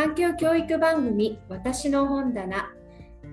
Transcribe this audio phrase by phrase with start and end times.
[0.00, 2.70] 環境教育番組私の本棚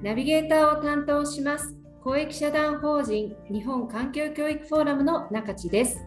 [0.04, 1.74] ナビゲーターを担当します
[2.04, 6.06] 公益社団法人日本環境教育フォーラムの中地です。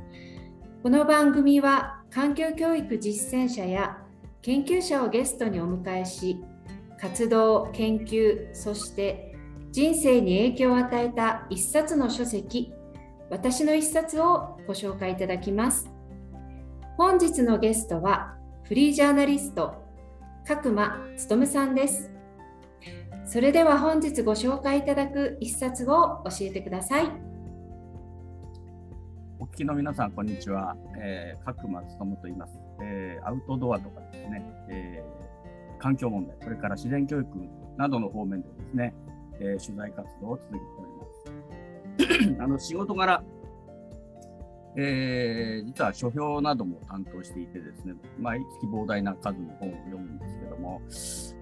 [0.83, 3.97] この番組は環境教育実践者や
[4.43, 6.37] 研究者をゲストにお迎えし
[7.01, 9.35] 活動研究そして
[9.73, 12.71] 人生に影響を与えた一冊の書籍
[13.31, 15.91] 私の一冊をご紹介いただきます。
[16.99, 19.89] 本日のゲストはフリージャーナリスト
[20.47, 22.11] 角間勉さんです。
[23.25, 27.11] それでは本日ご紹介いただく一冊を教えてください。
[29.39, 36.37] お聞きの皆さんこんにちは、えー、角間勉と言います、えー、アウトドアとかですね、えー、環境問題。
[36.43, 37.29] それから自然教育
[37.77, 38.95] などの方面でですね、
[39.41, 42.41] え取材活動を続けております。
[42.43, 43.23] あの仕事柄
[44.77, 50.81] えー、実は書評なども担当していてですね、毎月膨大な数の本を読むんですけども、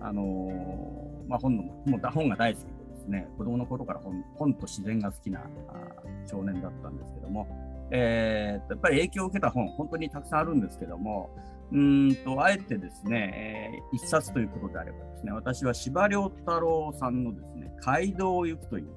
[0.01, 5.43] あのー、まあ、本のもう本が大好きでですね、子供の頃から本本と自然が好きな
[6.31, 7.47] 少年だったんですけども、
[7.91, 11.31] えー、やっぱり影響を受けた本、本当にたくさんあるんですけども、
[11.71, 18.89] うんとあえてですね、えー、一冊ということであればですね、私は司馬遼太郎さんのですね、街道を行くという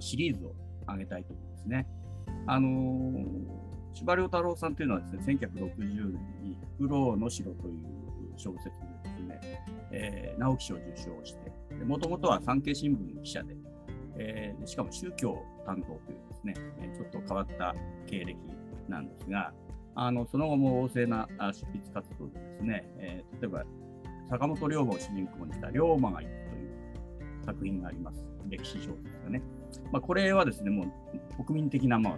[0.00, 0.54] シリーズを
[0.86, 1.86] 挙げたいと思いますね。
[2.46, 3.24] あの、
[3.92, 7.84] 司馬太郎さんというのはですね、1960年にフクロウの城という
[8.36, 9.40] 小説でですね、
[9.92, 13.56] えー、直木賞を受賞して、もともとは産経新聞の記者で、
[14.16, 16.54] えー、しかも宗教担当というですね、
[16.96, 17.74] ちょっと変わった
[18.06, 18.36] 経歴
[18.88, 19.52] なんですが、
[19.96, 23.62] あのその後も旺盛な執筆活動でですね、えー、例えば
[24.28, 28.26] 坂本龍馬を主人公にした龍馬が行くという作品があります。
[28.48, 29.42] 歴史小説がね。
[29.92, 30.84] まあ、これはですね、も
[31.38, 32.14] う国民的な、まあ、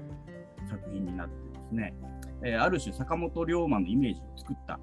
[0.69, 1.95] 作品になってですね、
[2.43, 4.79] えー、ある種坂本龍馬のイメージを作った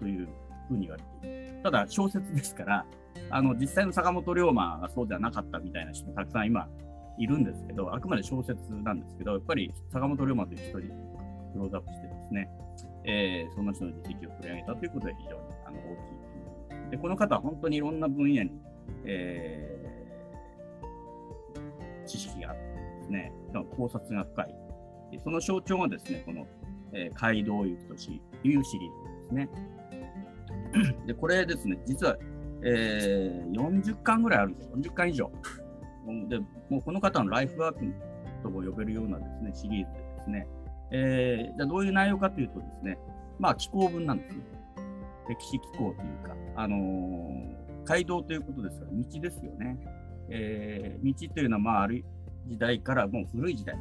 [0.00, 0.28] という
[0.68, 1.62] ふうに言われている。
[1.62, 2.86] ただ小説ですから、
[3.30, 6.68] あの実際の坂本龍馬がそうではなかったみたいな人もたくさん今
[7.18, 12.48] いるんですけど、あくまで小説なんですけど、やっぱり坂本龍馬という人にクローズアップしてですね、
[13.04, 16.90] えー、その人の実績を取り上げたということは非常にあの大きい。
[16.90, 18.50] で、この方は本当にいろんな分野に、
[19.04, 19.95] えー
[22.06, 22.62] 知識があって
[23.00, 23.32] ですね、
[23.76, 24.54] 考察が深い。
[25.22, 26.46] その象徴がですね、この、
[26.92, 29.48] えー、街道行くとしいうシリーズですね。
[31.06, 32.16] で、これですね、実は、
[32.62, 34.76] えー、40巻ぐらいあるんですよ。
[34.76, 35.30] 40巻以上。
[36.28, 36.38] で、
[36.70, 37.84] もうこの方のライフワーク
[38.42, 40.48] とも呼べるようなですね、シリーズでですね、
[40.92, 42.98] えー、じゃどういう内容かというとですね、
[43.38, 44.42] まあ、気候文なんですね。
[45.28, 49.76] 歴史気候というか、あのー、街道ということですから、道ですよね。
[50.28, 52.04] えー、道というのは、まあ、ある
[52.46, 53.76] 時代からもう古い時代、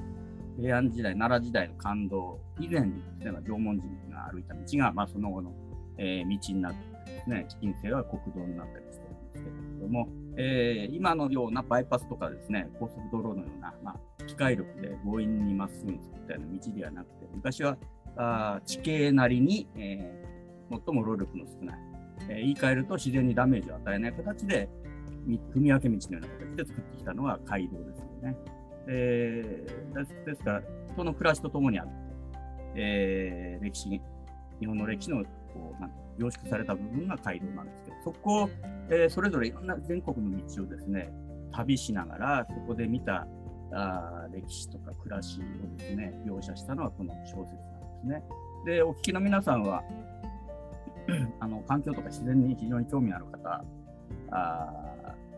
[0.60, 5.54] 平安時代、奈良時代の感動以前にですね、縄文人が歩いた道が、まあ、その後の、
[5.98, 10.08] えー、道になってですね、近世は国道になったりしてるんですけれども、
[10.38, 17.78] えー、今のようなバイパスとかですね、高速道路のような、まあ、機械力で強引にまっすぐに作ったような道ではなくて、昔は
[18.18, 21.80] あ地形なりに、えー、最も労力の少ない、
[22.30, 24.70] え、言い換えると自然にダメージを与えない形で、
[25.26, 28.38] 踏み分け道のような形で作ってきたのが街道ですよね。
[28.88, 30.62] えー、ですから、
[30.94, 31.94] 人の暮らしとともにあって、
[32.76, 33.90] えー、歴史、
[34.60, 38.50] 日本の歴史のこうなん凝縮された部分が街道なんですけど、そこを、
[38.90, 41.12] えー、それぞれいろんな全国の道をですね、
[41.52, 43.28] 旅しながら、そこで見た
[43.74, 48.24] あ歴史とか暮らしをですね、描写したのはこの小説なんですね。
[48.66, 49.84] で、お聞きの皆さんは、
[51.40, 53.64] あの環境とか自然に非常に興味のある方
[54.32, 54.95] あ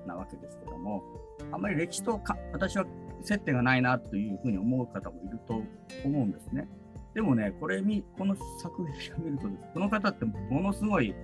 [0.08, 1.04] なわけですけども、
[1.52, 2.86] あまり歴史とか私は
[3.22, 5.62] 接点がないなというふうに思う方もいると
[6.04, 6.68] 思うんですね。
[7.14, 11.16] でもね、これに、この作品を見るとです、この方ってものすごい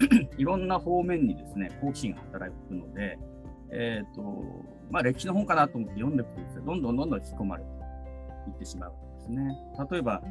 [0.38, 3.18] いろんな方面にですね、好奇心が働くので、
[3.70, 4.42] えっ、ー、と、
[4.90, 7.70] まあ歴史の本かなと思って読んでいくとですね、どんどんどんどん引き込まれて
[8.48, 9.58] いってしまうんですね。
[9.90, 10.22] 例えば、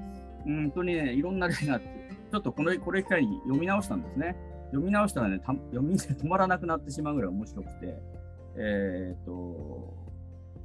[0.45, 1.87] うんとね、いろんな例があって、
[2.31, 4.35] ちょっとこのこれ機会に読み直したんですね。
[4.73, 7.95] 読み直したらね、読みで止まらなくなってしまうぐらい面白くて、
[8.57, 9.93] えっ、ー、と、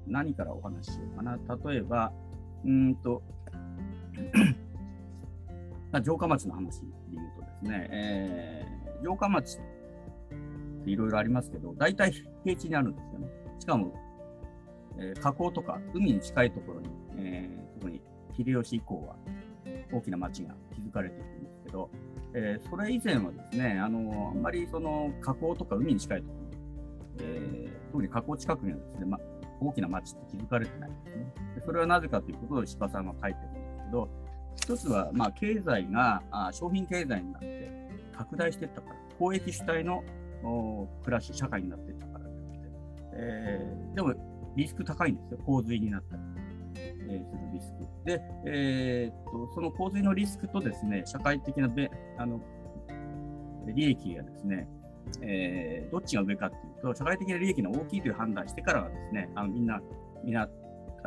[0.06, 1.38] 何からお話ししようかな。
[1.70, 2.10] 例えば、
[2.64, 3.22] うんと、
[6.02, 12.12] 城下町の話で言うとですね、えー、城下町っていろいろありますけど、大体
[12.44, 13.28] 平地にあるんですよね。
[13.58, 13.94] しかも、
[14.98, 16.88] えー、河口とか海に近いところに、
[17.18, 18.00] えー、特に
[18.34, 19.16] 秀吉以降は
[19.92, 21.90] 大きな町が築かれていくんですけど、
[22.34, 26.38] えー、それ以前はですね、あのあんまりその河口とか海に近いところ、
[27.20, 29.18] えー、特に河口近くにはですね、ま、
[29.60, 31.34] 大きな町って築かれてないんですね。
[31.56, 34.08] でそれはなぜかということを柴さんは書いてるんですけど、
[34.56, 40.02] 一つは、まあ、経済があ商品経済になって拡大していったから公益主体の
[41.04, 42.30] 暮らし、社会になっていったからで、
[43.14, 44.14] えー、でも
[44.56, 46.22] リスク高いんですよ、洪水になったり、
[47.08, 47.86] えー、するリスク。
[48.04, 52.40] で、えー、っと、その洪水のリスクとですね、社会的なべあの
[53.66, 54.68] 利益がですね、
[55.22, 59.80] えー、どっちが上かっていうと、社会的な利益の大きいという判断してからはですね、あのみんな、
[60.24, 60.48] みんな、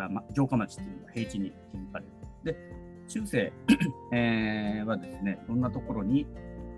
[0.09, 2.11] ま、城下町っていうのが平地に築かれる。
[2.43, 2.57] で、
[3.07, 3.53] 中世、
[4.11, 6.25] えー、はですね、どんなところに、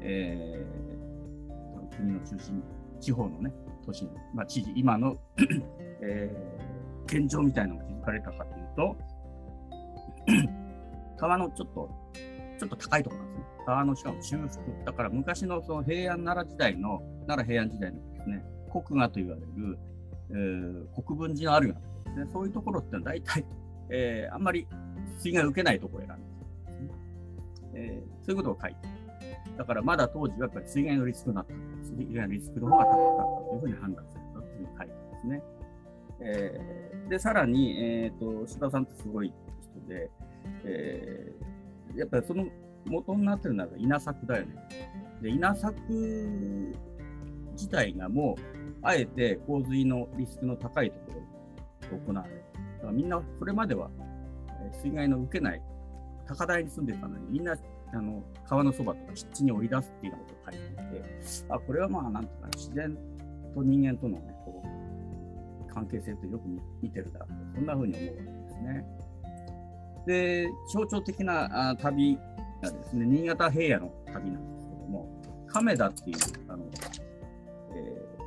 [0.01, 2.63] えー、国の中心、
[2.99, 3.53] 地方のね、
[3.85, 5.17] 都市、まあ、知事、今の
[6.03, 8.95] えー、現状みたいなのが築かれたかというと、
[11.17, 11.89] 川のちょっと、
[12.59, 13.45] ちょっと高いところなんですね。
[13.65, 14.49] 川のしかも中腹。
[14.85, 19.79] だから昔のその平安奈良時代の、奈良平安時代のですね、国画と言われる、
[20.31, 22.31] えー、国分寺のあるようなとこですね。
[22.33, 23.45] そういうところってのは大体、
[23.89, 24.67] えー、あんまり
[25.19, 29.03] 水害を受けないところを選んでるんですね、えー、そういうことを書いて
[29.57, 31.53] だからまだ当時はやっぱり水害のリスクがあった。
[31.83, 35.43] 水害のリスクの方が高かったというふうに判断されたというふうに書いてますね。
[36.21, 40.09] えー、で、さらに、えーと、柴田さんってすごい人で、
[40.63, 42.45] えー、やっぱりその
[42.85, 44.55] 元になってるのは稲作だよね。
[45.21, 45.75] で、稲作
[47.53, 48.41] 自体がもう、
[48.81, 51.05] あえて洪水のリスクの高いとこ
[51.91, 52.43] ろで行われる。
[52.77, 53.89] だからみんなそれまでは
[54.81, 55.61] 水害の受けない
[56.27, 57.55] 高台に住んでたのに、みんな
[57.93, 62.97] あの川のそばとか湿地に降り出すっていうようなことを書いていて、あこれはまあ、なんていうか、自然
[63.53, 64.63] と人間との、ね、こ
[65.69, 66.47] う関係性とよく
[66.81, 68.85] 見てるだろうと、そんなふうに思うわけですね。
[70.05, 72.17] で、象徴的な旅
[72.61, 76.17] がですね、新潟平野の旅なんですけども、亀田っていう、
[76.47, 76.65] あの、
[77.75, 78.17] え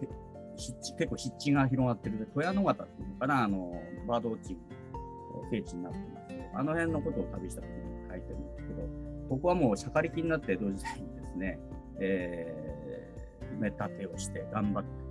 [0.00, 4.74] ー、結構湿地が広がってる、富谷野潟っていうのかな、あの、バードウォッチング
[5.50, 8.88] 聖地になってますけど、あの辺のことを旅した時に書いてるんですけど、
[9.28, 11.58] ここはもうしゃかりきになって江戸時代にですね、
[12.00, 15.03] えー、埋め立てをして頑張って、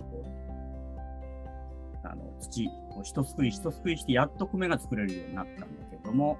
[2.14, 6.38] あの土を一すくい一すくいしてやっと米が作れるようになったんだけども、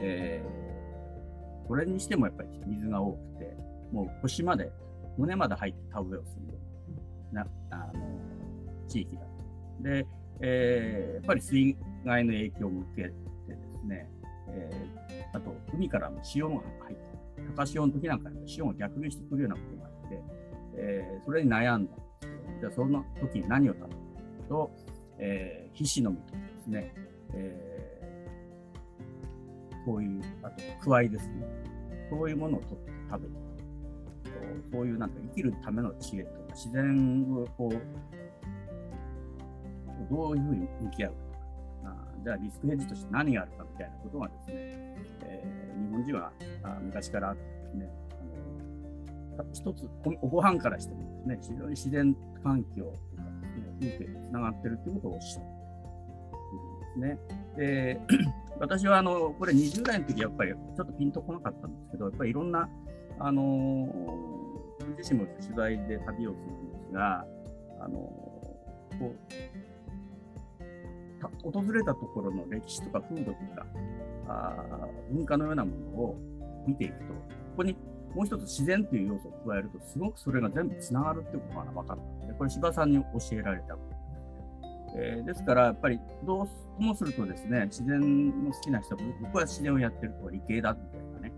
[0.00, 3.56] えー、これにしてもやっぱり水が多くて、
[3.92, 4.70] もう腰まで、
[5.16, 6.58] 胸まで入って田植えをするよ
[7.32, 8.02] うなあの
[8.86, 9.28] 地域だと。
[9.82, 10.06] で、
[10.40, 14.10] えー、やっぱり水害の影響を受けてですね、
[14.50, 16.54] えー、あと海からの潮が
[16.84, 17.02] 入って、
[17.56, 20.22] 高潮の時なんかに潮が逆流してくるようなことがあって、
[20.76, 23.96] えー、それに悩んだんですけど、じゃあその時に何を食べる
[24.48, 24.70] と、
[25.18, 26.94] えー、皮脂の実とかですね、
[27.34, 31.46] えー、こういう、あと、くわいですね。
[32.10, 33.48] そういうものを取って食べて
[34.72, 37.72] そういうなんか生きるための知恵とか、自然をこう、
[40.10, 41.38] どういうふうに向き合うかとか、
[41.84, 44.54] あじゃあリスクヘッジとして何があるかみたいなことがですね、
[45.24, 46.32] えー、日本人は
[46.62, 47.90] あ昔からあってですね、
[49.38, 49.88] あの一つ
[50.22, 53.27] おご飯からしてもですね、非常に自然環境とか
[53.62, 55.48] ですね、風景につながってるということをおっしゃるん
[56.80, 57.18] ですね。
[57.56, 58.00] で
[58.60, 62.68] 私はあのこれ20代の時やっぱりちょっとピンとこなかったんですけど、やっぱりいろんな、
[63.20, 63.92] あの
[64.96, 67.24] 自身も取材で旅をするんですが、
[67.80, 69.14] あのこ
[71.46, 73.66] う訪れたところの歴史とか風土とか
[74.28, 76.16] あ文化のようなものを
[76.66, 77.14] 見ていくと、こ
[77.58, 77.76] こに
[78.18, 82.26] もう一つ自然という要素を加えると、すごくそれが全部つながるってことが分かった。
[82.26, 83.04] んで、これ柴さんに教
[83.38, 83.74] えられた。
[83.74, 83.98] こと
[84.96, 86.48] えー、ですから、やっぱりど
[86.80, 88.00] うもするとですね、自然
[88.44, 91.32] の好きな人、僕は自然をやってると理系だみたいなね、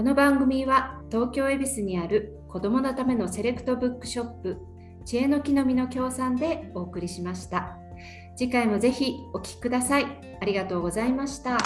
[0.00, 4.56] この番組は東京恵比寿にある子どものためのセレクトブックショップ
[5.04, 7.76] 知恵の木の実の協賛でお送りしました。
[8.34, 10.06] 次回もぜひお聴きください。
[10.40, 11.58] ありがとうございました。